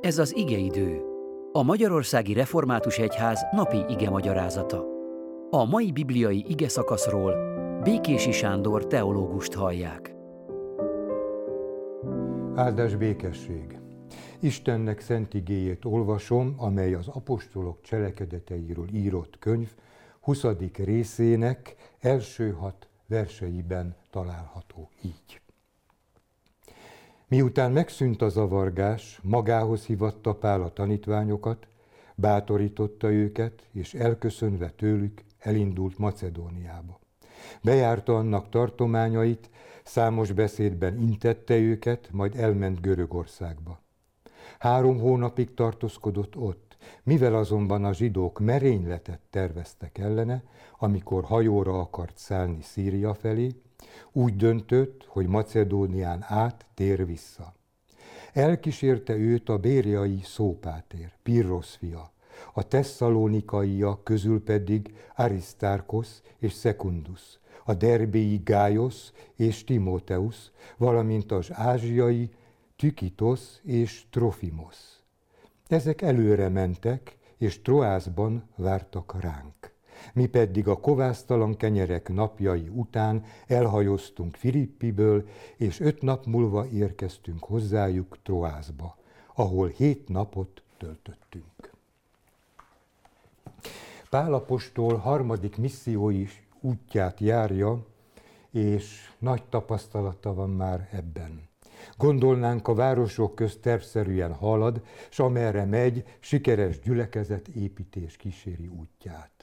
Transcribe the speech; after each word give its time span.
Ez 0.00 0.18
az 0.18 0.36
igeidő, 0.36 1.02
a 1.52 1.62
Magyarországi 1.62 2.32
Református 2.32 2.98
Egyház 2.98 3.40
napi 3.52 3.84
ige 3.88 4.10
magyarázata. 4.10 4.84
A 5.50 5.64
mai 5.64 5.92
bibliai 5.92 6.44
ige 6.48 6.68
szakaszról 6.68 7.34
Békési 7.82 8.32
Sándor 8.32 8.86
teológust 8.86 9.52
hallják. 9.52 10.14
Áldás 12.54 12.96
békesség! 12.96 13.78
Istennek 14.40 15.00
szent 15.00 15.34
igéjét 15.34 15.84
olvasom, 15.84 16.54
amely 16.58 16.94
az 16.94 17.08
apostolok 17.08 17.80
cselekedeteiről 17.82 18.88
írott 18.92 19.38
könyv 19.38 19.70
20. 20.20 20.44
részének 20.76 21.76
első 21.98 22.50
hat 22.50 22.88
verseiben 23.06 23.96
található 24.10 24.90
így. 25.02 25.40
Miután 27.30 27.72
megszűnt 27.72 28.22
a 28.22 28.28
zavargás, 28.28 29.20
magához 29.22 29.84
hívatta 29.84 30.34
Pál 30.34 30.62
a 30.62 30.72
tanítványokat, 30.72 31.66
bátorította 32.14 33.12
őket, 33.12 33.68
és 33.72 33.94
elköszönve 33.94 34.70
tőlük 34.70 35.22
elindult 35.38 35.98
Macedóniába. 35.98 36.98
Bejárta 37.62 38.16
annak 38.16 38.48
tartományait, 38.48 39.50
számos 39.84 40.32
beszédben 40.32 40.98
intette 40.98 41.56
őket, 41.56 42.08
majd 42.12 42.36
elment 42.36 42.80
Görögországba. 42.80 43.80
Három 44.58 44.98
hónapig 44.98 45.54
tartózkodott 45.54 46.36
ott, 46.36 46.76
mivel 47.02 47.34
azonban 47.34 47.84
a 47.84 47.92
zsidók 47.92 48.38
merényletet 48.38 49.20
terveztek 49.30 49.98
ellene, 49.98 50.42
amikor 50.78 51.24
hajóra 51.24 51.80
akart 51.80 52.18
szállni 52.18 52.62
Szíria 52.62 53.14
felé, 53.14 53.54
úgy 54.12 54.36
döntött, 54.36 55.04
hogy 55.06 55.26
Macedónián 55.26 56.24
át 56.28 56.66
tér 56.74 57.06
vissza. 57.06 57.54
Elkísérte 58.32 59.14
őt 59.14 59.48
a 59.48 59.58
bérjai 59.58 60.20
Szópátér, 60.24 61.12
Pirrosz 61.22 61.74
fia, 61.74 62.12
a 62.52 62.62
tesszalonikaiak 62.62 64.04
közül 64.04 64.42
pedig 64.42 64.94
Arisztárkosz 65.16 66.22
és 66.38 66.52
Secundus, 66.52 67.38
a 67.64 67.74
derbéi 67.74 68.40
Gájosz 68.44 69.12
és 69.36 69.64
Timóteusz, 69.64 70.50
valamint 70.76 71.32
az 71.32 71.48
ázsiai 71.52 72.30
Tükitosz 72.76 73.60
és 73.62 74.04
Trofimosz. 74.10 75.02
Ezek 75.68 76.02
előre 76.02 76.48
mentek, 76.48 77.18
és 77.36 77.62
Troászban 77.62 78.48
vártak 78.56 79.20
ránk. 79.20 79.59
Mi 80.12 80.26
pedig 80.26 80.68
a 80.68 80.80
kovásztalan 80.80 81.56
kenyerek 81.56 82.08
napjai 82.08 82.68
után 82.68 83.24
elhajoztunk 83.46 84.36
Filippiből, 84.36 85.28
és 85.56 85.80
öt 85.80 86.02
nap 86.02 86.26
múlva 86.26 86.66
érkeztünk 86.66 87.44
hozzájuk 87.44 88.18
Troászba, 88.22 88.96
ahol 89.34 89.68
hét 89.68 90.08
napot 90.08 90.62
töltöttünk. 90.78 91.70
Pálapostól 94.10 94.96
harmadik 94.96 95.56
missziói 95.56 96.26
útját 96.60 97.20
járja, 97.20 97.86
és 98.50 99.12
nagy 99.18 99.42
tapasztalata 99.44 100.34
van 100.34 100.50
már 100.50 100.88
ebben. 100.92 101.48
Gondolnánk 101.96 102.68
a 102.68 102.74
városok 102.74 103.34
közt 103.34 103.60
tervszerűen 103.60 104.34
halad, 104.34 104.82
s 105.10 105.18
amerre 105.18 105.64
megy, 105.64 106.04
sikeres 106.20 106.80
gyülekezet 106.80 107.48
építés 107.48 108.16
kíséri 108.16 108.66
útját. 108.66 109.39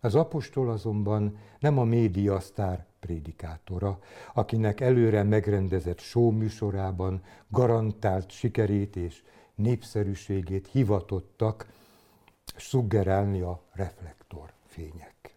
Az 0.00 0.14
apostol 0.14 0.70
azonban 0.70 1.38
nem 1.58 1.78
a 1.78 1.84
média 1.84 2.40
sztár 2.40 2.86
prédikátora, 3.00 3.98
akinek 4.34 4.80
előre 4.80 5.22
megrendezett 5.22 5.98
show 5.98 6.30
műsorában 6.30 7.22
garantált 7.48 8.30
sikerét 8.30 8.96
és 8.96 9.22
népszerűségét 9.54 10.66
hivatottak 10.66 11.72
szuggerálni 12.56 13.40
a 13.40 13.62
reflektorfények. 13.72 15.36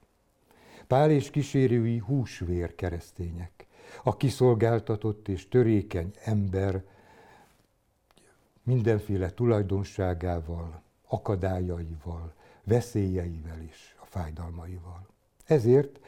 Pál 0.87 1.11
és 1.11 1.29
kísérői 1.29 1.97
húsvér 1.97 2.75
keresztények, 2.75 3.67
a 4.03 4.17
kiszolgáltatott 4.17 5.27
és 5.27 5.47
törékeny 5.47 6.13
ember 6.23 6.83
mindenféle 8.63 9.29
tulajdonságával, 9.29 10.81
akadályaival, 11.07 12.33
veszélyeivel 12.63 13.61
is 13.61 13.92
fájdalmaival. 14.13 15.07
Ezért 15.45 15.99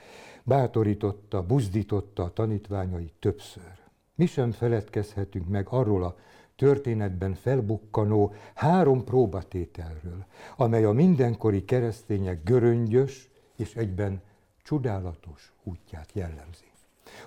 bátorította, 0.44 1.46
buzdította 1.46 2.24
a 2.24 2.34
tanítványai 2.34 3.14
többször. 3.20 3.72
Mi 4.16 4.26
sem 4.26 4.52
feledkezhetünk 4.52 5.48
meg 5.48 5.68
arról 5.70 6.04
a 6.04 6.16
történetben 6.56 7.34
felbukkanó 7.34 8.34
három 8.54 9.04
próbatételről, 9.04 10.26
amely 10.58 10.84
a 10.84 10.92
mindenkori 10.92 11.66
keresztények 11.66 12.44
göröngyös 12.44 13.30
és 13.56 13.76
egyben 13.76 14.22
csodálatos 14.64 15.54
útját 15.64 16.10
jellemzi. 16.14 16.72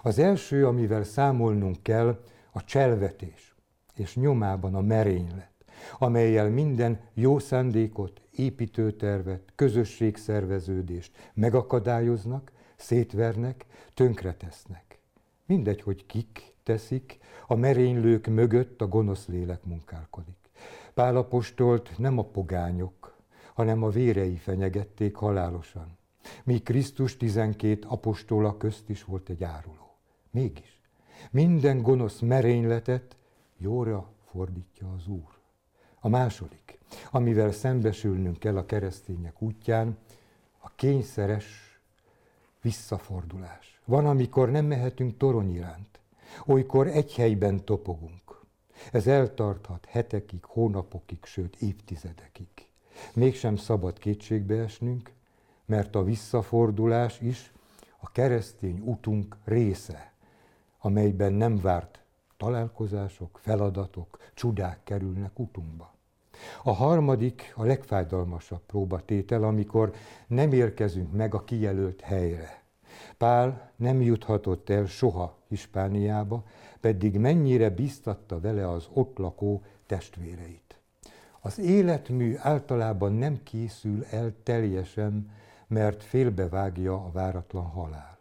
Az 0.03 0.19
első, 0.19 0.67
amivel 0.67 1.05
számolnunk 1.05 1.83
kell, 1.83 2.25
a 2.53 2.65
cselvetés, 2.65 3.55
és 3.95 4.17
nyomában 4.17 4.75
a 4.75 4.81
merénylet 4.81 5.58
amelyel 5.99 6.51
minden 6.51 7.01
jó 7.15 7.39
szándékot, 7.39 8.21
építőtervet, 8.37 9.53
közösségszerveződést 9.55 11.31
megakadályoznak, 11.35 12.53
szétvernek, 12.77 13.67
tönkretesznek. 13.95 14.99
Mindegy, 15.47 15.83
hogy 15.83 16.07
kik 16.07 16.55
teszik, 16.63 17.19
a 17.47 17.55
merénylők 17.55 18.27
mögött 18.27 18.81
a 18.81 18.89
gonosz 18.89 19.27
lélek 19.27 19.65
munkálkodik. 19.65 20.37
Pálapostolt 20.95 21.99
nem 21.99 22.19
a 22.19 22.25
pogányok, 22.25 23.17
hanem 23.55 23.83
a 23.83 23.89
vérei 23.89 24.37
fenyegették 24.37 25.15
halálosan. 25.17 25.97
Míg 26.45 26.63
Krisztus 26.63 27.17
12 27.17 27.87
apostola 27.87 28.57
közt 28.57 28.89
is 28.89 29.05
volt 29.05 29.29
egy 29.29 29.45
áruló. 29.45 29.97
Mégis 30.31 30.81
minden 31.31 31.83
gonosz 31.83 32.21
merényletet 32.21 33.17
jóra 33.57 34.13
fordítja 34.31 34.93
az 34.93 35.07
Úr. 35.07 35.38
A 36.01 36.09
második, 36.09 36.79
amivel 37.11 37.53
szembesülnünk 37.53 38.39
kell 38.39 38.57
a 38.57 38.67
keresztények 38.67 39.43
útján, 39.43 39.99
a 40.59 40.71
kényszeres 40.75 41.81
visszafordulás. 42.61 43.81
Van, 43.85 44.07
amikor 44.07 44.51
nem 44.51 44.65
mehetünk 44.65 45.17
torony 45.17 45.55
iránt, 45.55 46.01
olykor 46.47 46.87
egy 46.87 47.15
helyben 47.15 47.65
topogunk. 47.65 48.41
Ez 48.93 49.07
eltarthat 49.07 49.87
hetekig, 49.87 50.45
hónapokig, 50.45 51.19
sőt 51.25 51.57
évtizedekig. 51.57 52.49
Mégsem 53.15 53.57
szabad 53.57 53.99
kétségbe 53.99 54.55
esnünk, 54.55 55.13
mert 55.65 55.95
a 55.95 56.05
visszafordulás 56.05 57.21
is 57.21 57.53
a 57.99 58.11
keresztény 58.11 58.81
utunk 58.85 59.37
része, 59.45 60.13
amelyben 60.79 61.33
nem 61.33 61.61
várt 61.61 62.01
találkozások, 62.39 63.39
feladatok, 63.43 64.19
csodák 64.35 64.81
kerülnek 64.85 65.39
utunkba. 65.39 65.95
A 66.63 66.73
harmadik, 66.73 67.53
a 67.57 67.65
legfájdalmasabb 67.65 68.63
próbatétel, 68.67 69.43
amikor 69.43 69.93
nem 70.27 70.53
érkezünk 70.53 71.13
meg 71.13 71.35
a 71.35 71.45
kijelölt 71.45 72.01
helyre. 72.01 72.63
Pál 73.17 73.71
nem 73.77 74.03
juthatott 74.03 74.71
el 74.71 74.87
soha 74.87 75.37
Hispániába, 75.49 76.45
pedig 76.81 77.19
mennyire 77.19 77.71
biztatta 77.71 78.41
vele 78.41 78.71
az 78.71 78.89
ott 78.93 79.19
lakó 79.19 79.63
testvéreit. 79.87 80.81
Az 81.41 81.59
életmű 81.59 82.35
általában 82.39 83.13
nem 83.13 83.43
készül 83.43 84.05
el 84.05 84.35
teljesen, 84.43 85.31
mert 85.67 86.03
félbevágja 86.03 86.95
a 86.95 87.11
váratlan 87.13 87.67
halál. 87.67 88.19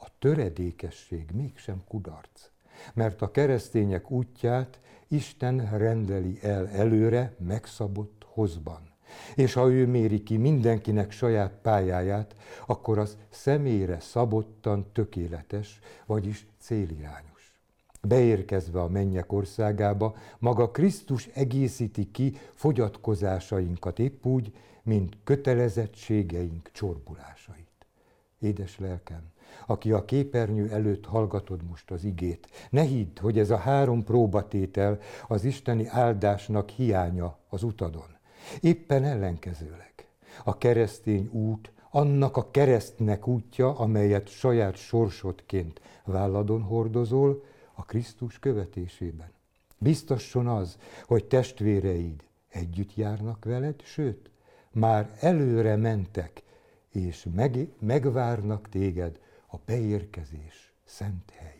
A 0.00 0.06
töredékesség 0.18 1.30
mégsem 1.32 1.84
kudarc 1.88 2.50
mert 2.94 3.22
a 3.22 3.30
keresztények 3.30 4.10
útját 4.10 4.80
Isten 5.08 5.78
rendeli 5.78 6.38
el 6.42 6.68
előre 6.68 7.34
megszabott 7.38 8.26
hozban. 8.26 8.94
És 9.34 9.52
ha 9.52 9.70
ő 9.70 9.86
méri 9.86 10.22
ki 10.22 10.36
mindenkinek 10.36 11.10
saját 11.10 11.52
pályáját, 11.62 12.34
akkor 12.66 12.98
az 12.98 13.16
személyre 13.30 14.00
szabottan 14.00 14.86
tökéletes, 14.92 15.78
vagyis 16.06 16.46
célirányos. 16.58 17.54
Beérkezve 18.02 18.80
a 18.80 18.88
mennyek 18.88 19.32
országába, 19.32 20.16
maga 20.38 20.70
Krisztus 20.70 21.26
egészíti 21.26 22.10
ki 22.10 22.36
fogyatkozásainkat 22.54 23.98
épp 23.98 24.24
úgy, 24.24 24.52
mint 24.82 25.16
kötelezettségeink 25.24 26.70
csorbulásait. 26.72 27.86
Édes 28.38 28.78
lelkem, 28.78 29.22
aki 29.66 29.92
a 29.92 30.04
képernyő 30.04 30.70
előtt 30.70 31.06
hallgatod 31.06 31.62
most 31.68 31.90
az 31.90 32.04
igét, 32.04 32.48
ne 32.70 32.82
hidd, 32.82 33.20
hogy 33.20 33.38
ez 33.38 33.50
a 33.50 33.56
három 33.56 34.04
próbatétel 34.04 34.98
az 35.28 35.44
isteni 35.44 35.86
áldásnak 35.86 36.68
hiánya 36.68 37.38
az 37.48 37.62
utadon. 37.62 38.16
Éppen 38.60 39.04
ellenkezőleg. 39.04 39.92
A 40.44 40.58
keresztény 40.58 41.28
út 41.32 41.70
annak 41.90 42.36
a 42.36 42.50
keresztnek 42.50 43.26
útja, 43.26 43.78
amelyet 43.78 44.28
saját 44.28 44.76
sorsodként 44.76 45.80
válladon 46.04 46.62
hordozol, 46.62 47.44
a 47.74 47.84
Krisztus 47.84 48.38
követésében. 48.38 49.30
Biztosson 49.78 50.46
az, 50.46 50.78
hogy 51.06 51.24
testvéreid 51.24 52.24
együtt 52.48 52.94
járnak 52.94 53.44
veled, 53.44 53.82
sőt, 53.82 54.30
már 54.72 55.16
előre 55.20 55.76
mentek, 55.76 56.42
és 56.92 57.26
meg, 57.34 57.68
megvárnak 57.78 58.68
téged 58.68 59.20
a 59.56 59.60
beérkezés 59.64 60.72
szent 60.84 61.30
hely. 61.30 61.55